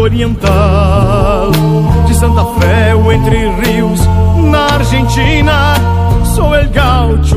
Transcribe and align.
oriental. 0.00 1.50
De 2.06 2.14
Santa 2.14 2.44
Fé, 2.60 2.94
o 2.94 3.10
Entre 3.10 3.50
Rios, 3.62 4.00
na 4.50 4.66
Argentina. 4.74 5.74
Sou 6.34 6.54
el 6.54 6.70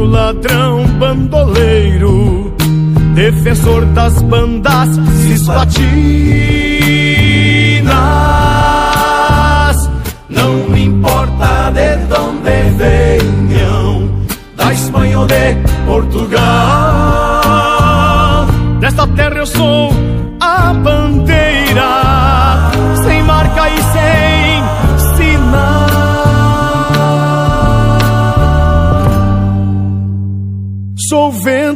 ladrão, 0.05 0.85
bandoleiro. 0.99 2.53
Defensor 3.15 3.85
das 3.85 4.21
bandas 4.21 4.89
cislatinas. 5.21 5.79
Não 10.29 10.69
me 10.69 10.85
importa 10.85 11.71
de 11.71 12.13
onde 12.13 12.69
venham, 12.77 14.09
da 14.57 14.73
Espanha 14.73 15.19
ou 15.19 15.25
de 15.25 15.55
Portugal. 15.85 16.40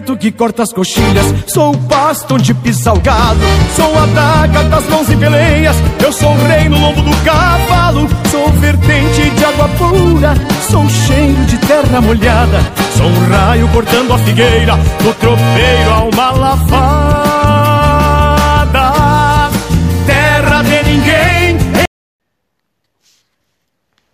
Vento 0.05 0.15
que 0.17 0.31
corta 0.31 0.61
as 0.61 0.71
coxilhas, 0.71 1.25
sou 1.47 1.73
o 1.73 1.87
pasto 1.87 2.35
onde 2.35 2.53
pisa 2.53 2.93
o 2.93 2.99
gado, 3.01 3.39
sou 3.75 3.97
a 3.97 4.05
daga 4.05 4.63
das 4.65 4.87
mãos 4.87 5.09
e 5.09 5.17
peleias, 5.17 5.75
eu 6.03 6.11
sou 6.11 6.31
o 6.31 6.47
rei 6.47 6.69
no 6.69 6.79
lombo 6.79 7.01
do 7.01 7.25
cavalo, 7.25 8.07
sou 8.29 8.47
vertente 8.53 9.31
de 9.31 9.45
água 9.45 9.67
pura, 9.69 10.35
sou 10.69 10.87
cheiro 10.87 11.43
de 11.45 11.57
terra 11.57 11.99
molhada, 12.01 12.59
sou 12.95 13.07
um 13.07 13.29
raio 13.29 13.67
cortando 13.69 14.13
a 14.13 14.19
figueira, 14.19 14.77
do 14.77 15.11
tropeiro 15.15 15.89
a 15.91 16.03
uma 16.03 16.31
lavada, 16.31 16.69
terra 20.05 20.61
de 20.61 20.83
ninguém. 20.83 21.57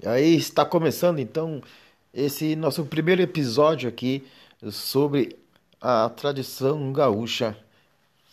E 0.02 0.08
aí 0.08 0.38
está 0.38 0.64
começando 0.64 1.20
então 1.20 1.62
esse 2.14 2.56
nosso 2.56 2.86
primeiro 2.86 3.22
episódio 3.22 3.90
aqui 3.90 4.24
sobre 4.70 5.41
a 5.82 6.08
tradição 6.10 6.94
gaúcha 6.94 7.58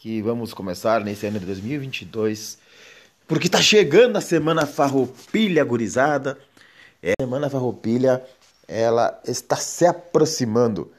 que 0.00 0.20
vamos 0.20 0.52
começar 0.52 1.00
nesse 1.00 1.26
ano 1.26 1.40
de 1.40 1.46
2022, 1.46 2.58
porque 3.26 3.46
está 3.46 3.62
chegando 3.62 4.16
a 4.16 4.20
Semana 4.20 4.66
Farroupilha 4.66 5.64
gurizada. 5.64 6.38
É, 7.02 7.12
a 7.18 7.22
Semana 7.22 7.48
Farroupilha, 7.48 8.22
ela 8.66 9.18
está 9.26 9.56
se 9.56 9.86
aproximando 9.86 10.92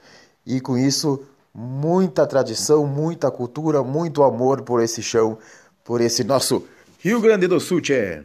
e 0.45 0.59
com 0.59 0.75
isso 0.75 1.23
muita 1.53 2.25
tradição, 2.25 2.88
muita 2.88 3.30
cultura, 3.30 3.83
muito 3.83 4.23
amor 4.23 4.64
por 4.64 4.81
esse 4.81 5.03
chão, 5.03 5.38
por 5.83 6.02
esse 6.02 6.23
nosso 6.23 6.67
Rio 7.00 7.22
Grande 7.22 7.45
do 7.47 7.59
Sul, 7.59 7.80
tchê. 7.80 8.23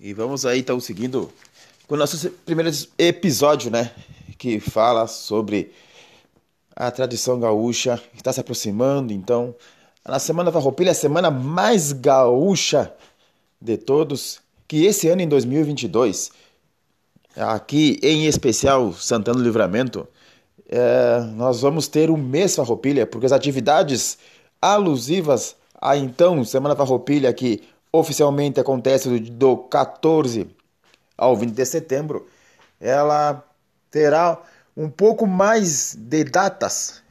E 0.00 0.12
vamos 0.12 0.44
aí, 0.44 0.58
então, 0.58 0.80
seguindo 0.80 1.32
com 1.86 1.94
o 1.94 1.98
nosso 1.98 2.28
primeiro 2.44 2.70
episódio, 2.98 3.70
né? 3.70 3.92
Que 4.36 4.58
fala 4.58 5.06
sobre 5.06 5.72
a 6.74 6.90
tradição 6.90 7.38
gaúcha 7.38 8.00
está 8.14 8.32
se 8.32 8.40
aproximando. 8.40 9.12
Então, 9.12 9.54
na 10.06 10.18
Semana 10.18 10.50
Farroupilha, 10.50 10.92
a 10.92 10.94
semana 10.94 11.30
mais 11.30 11.92
gaúcha 11.92 12.92
de 13.60 13.76
todos, 13.76 14.40
que 14.66 14.84
esse 14.84 15.08
ano, 15.08 15.22
em 15.22 15.28
2022, 15.28 16.32
aqui 17.36 17.98
em 18.02 18.26
especial 18.26 18.92
Santana 18.92 19.38
do 19.38 19.44
Livramento, 19.44 20.08
é, 20.68 21.20
nós 21.34 21.60
vamos 21.60 21.86
ter 21.86 22.10
o 22.10 22.16
mês 22.16 22.56
Farroupilha, 22.56 23.06
porque 23.06 23.26
as 23.26 23.32
atividades 23.32 24.18
alusivas 24.60 25.56
a 25.80 25.96
então 25.96 26.44
Semana 26.44 26.76
Farroupilha, 26.76 27.32
que 27.32 27.62
oficialmente 27.92 28.60
acontece 28.60 29.08
do, 29.08 29.20
do 29.30 29.56
14 29.56 30.48
ao 31.18 31.36
20 31.36 31.52
de 31.52 31.64
setembro, 31.66 32.26
ela 32.80 33.44
terá 33.90 34.38
um 34.76 34.88
pouco 34.88 35.26
mais 35.26 35.94
de 35.98 36.24
datas 36.24 37.02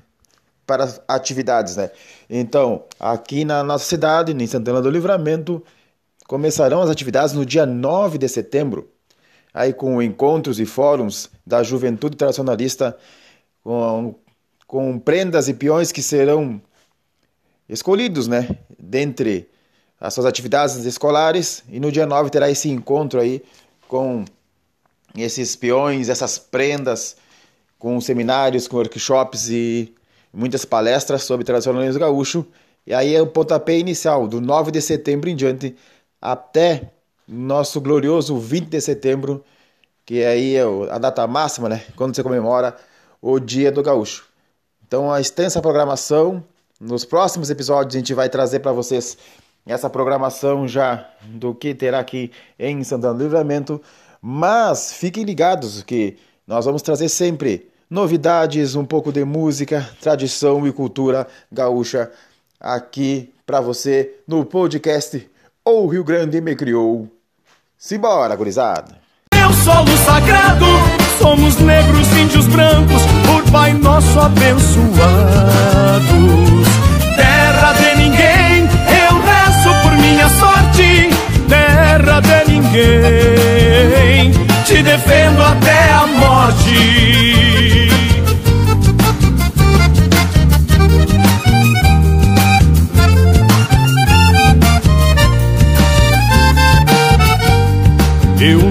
para 0.66 0.88
atividades, 1.08 1.76
né? 1.76 1.92
Então, 2.30 2.86
aqui 3.00 3.44
na 3.44 3.64
nossa 3.64 3.86
cidade, 3.86 4.32
em 4.32 4.48
Santana 4.48 4.82
do 4.82 4.90
Livramento, 4.90 5.64
começarão 6.28 6.82
as 6.82 6.90
atividades 6.90 7.34
no 7.34 7.46
dia 7.46 7.66
9 7.66 8.18
de 8.18 8.30
setembro, 8.30 8.90
aí 9.54 9.74
com 9.74 10.02
encontros 10.02 10.60
e 10.60 10.66
fóruns 10.66 11.30
da 11.46 11.62
juventude 11.62 12.16
tradicionalista, 12.16 12.98
com, 13.64 14.16
com 14.66 14.98
prendas 14.98 15.50
e 15.50 15.54
peões 15.54 15.92
que 15.92 16.02
serão 16.02 16.62
escolhidos, 17.68 18.28
né? 18.28 18.48
Dentre 18.80 19.50
as 20.00 20.14
suas 20.14 20.26
atividades 20.26 20.78
escolares, 20.86 21.64
e 21.70 21.80
no 21.80 21.92
dia 21.92 22.06
9 22.06 22.30
terá 22.30 22.50
esse 22.50 22.70
encontro 22.70 23.20
aí 23.20 23.44
com 23.88 24.26
esses 25.16 25.56
peões, 25.56 26.08
essas 26.10 26.40
prendas, 26.40 27.18
com 27.82 28.00
seminários, 28.00 28.68
com 28.68 28.78
workshops 28.78 29.50
e 29.50 29.92
muitas 30.32 30.64
palestras 30.64 31.24
sobre 31.24 31.44
tradicionalismo 31.44 32.00
gaúcho. 32.00 32.46
E 32.86 32.94
aí 32.94 33.16
é 33.16 33.20
o 33.20 33.26
pontapé 33.26 33.76
inicial, 33.76 34.28
do 34.28 34.40
9 34.40 34.70
de 34.70 34.80
setembro 34.80 35.28
em 35.28 35.36
diante, 35.36 35.76
até 36.22 36.92
nosso 37.28 37.82
glorioso 37.82 38.38
20 38.38 38.68
de 38.68 38.80
setembro, 38.80 39.44
que 40.06 40.24
aí 40.24 40.56
é 40.56 40.64
a 40.92 41.00
data 41.00 41.26
máxima, 41.26 41.68
né? 41.68 41.84
Quando 41.96 42.16
você 42.16 42.22
comemora 42.22 42.76
o 43.20 43.40
Dia 43.40 43.72
do 43.72 43.82
Gaúcho. 43.82 44.26
Então, 44.88 45.12
a 45.12 45.20
extensa 45.20 45.60
programação. 45.60 46.44
Nos 46.80 47.04
próximos 47.04 47.50
episódios, 47.50 47.96
a 47.96 47.98
gente 47.98 48.14
vai 48.14 48.30
trazer 48.30 48.60
para 48.60 48.72
vocês 48.72 49.18
essa 49.66 49.90
programação 49.90 50.68
já 50.68 51.10
do 51.24 51.56
que 51.56 51.74
terá 51.74 52.00
aqui 52.00 52.32
em 52.60 52.84
Santana 52.84 53.16
do 53.16 53.24
Livramento. 53.24 53.82
Mas 54.22 54.94
fiquem 54.94 55.24
ligados 55.24 55.82
que 55.82 56.18
nós 56.46 56.66
vamos 56.66 56.84
trazer 56.84 57.10
sempre 57.10 57.71
novidades, 57.92 58.74
um 58.74 58.86
pouco 58.86 59.12
de 59.12 59.26
música, 59.26 59.88
tradição 60.00 60.66
e 60.66 60.72
cultura 60.72 61.28
gaúcha 61.52 62.10
aqui 62.58 63.34
para 63.46 63.60
você 63.60 64.16
no 64.26 64.46
podcast 64.46 65.30
O 65.66 65.86
Rio 65.88 66.06
Grande 66.06 66.40
Me 66.40 66.56
Criou. 66.56 67.10
Simbora, 67.78 68.34
gurizada! 68.36 68.96
Meu 69.36 69.52
solo 69.52 69.90
sagrado, 70.06 70.66
somos 71.20 71.58
negros, 71.58 72.08
índios 72.14 72.48
brancos, 72.48 73.02
por 73.26 73.52
Pai 73.52 73.74
Nosso 73.74 74.18
abençoados. 74.20 74.92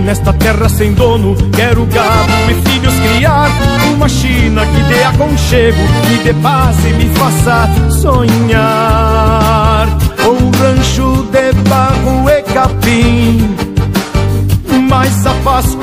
Nesta 0.01 0.33
terra 0.33 0.69
sem 0.69 0.93
dono. 0.93 1.37
Quero 1.53 1.85
gado 1.87 2.33
e 2.51 2.55
filhos 2.69 2.95
criar. 2.95 3.51
Uma 3.95 4.09
China 4.09 4.67
que 4.67 4.83
dê 4.83 5.05
aconchego, 5.05 5.79
me 6.09 6.19
dê 6.19 6.35
paz 6.35 6.77
e 6.85 6.93
me 6.93 7.09
faça 7.15 7.69
sonhar. 8.01 9.87
Um 10.21 10.51
rancho 10.59 11.27
de 11.31 11.53
barro 11.69 12.29
e 12.29 12.43
capim. 12.43 13.57
Mas 14.89 15.27
a 15.27 15.35
paz 15.45 15.75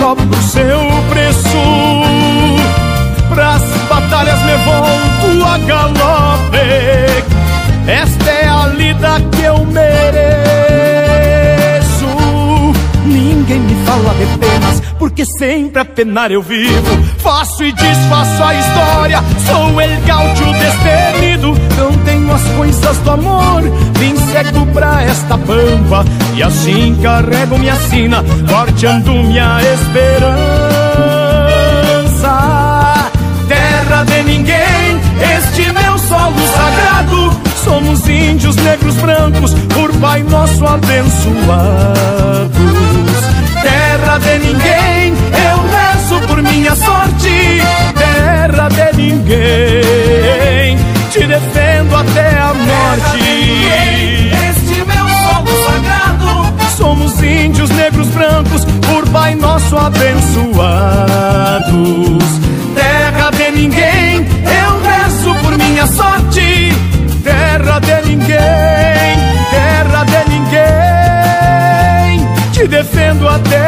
porque 15.18 15.26
sempre 15.40 15.82
a 15.82 15.86
penar 15.86 16.32
eu 16.32 16.44
vivo. 16.44 17.04
Faço 17.18 17.64
e 17.64 17.72
desfaço 17.72 18.44
a 18.44 18.54
história, 18.54 19.24
sou 19.48 19.82
el 19.82 20.00
gaúcho 20.02 20.44
destemido. 20.54 21.58
Não 21.76 21.92
tenho 22.06 22.32
as 22.32 22.44
coisas 22.56 22.98
do 23.00 23.10
amor, 23.10 23.64
vim 23.98 24.16
cego 24.16 24.64
pra 24.68 25.02
esta 25.02 25.36
pampa. 25.36 26.06
E 26.36 26.44
assim 26.44 26.96
carrego 27.02 27.58
minha 27.58 27.76
sina, 27.76 28.24
corteando 28.48 29.12
minha 29.12 29.58
esperança. 29.74 30.38
Terra 33.48 34.04
de 34.04 34.22
ninguém, 34.22 35.02
este 35.36 35.72
meu 35.72 35.98
solo 35.98 36.48
sagrado. 36.54 37.36
Somos 37.64 38.08
índios, 38.08 38.56
negros, 38.58 38.94
brancos, 38.98 39.56
por 39.74 39.92
Pai 39.94 40.22
Nosso 40.22 40.64
abençoados 40.64 42.58
terra 43.68 44.18
de 44.20 44.40
ninguém, 44.40 44.97
abençoados. 59.88 60.64
Terra 62.76 63.30
de 63.32 63.52
ninguém, 63.52 64.28
eu 64.62 64.82
rezo 64.82 65.34
por 65.42 65.58
minha 65.58 65.88
sorte. 65.88 66.74
Terra 67.24 67.80
de 67.80 68.02
ninguém, 68.10 69.18
terra 69.50 70.04
de 70.04 70.22
ninguém. 70.30 70.58
Te 72.52 72.68
defendo 72.68 73.28
até 73.28 73.67